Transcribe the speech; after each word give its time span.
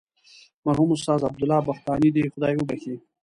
مرحوم 0.65 0.89
استاد 0.95 1.19
عبدالله 1.29 1.59
بختانی 1.69 2.09
دې 2.15 2.23
خدای 2.33 2.53
وبخښي. 2.57 2.95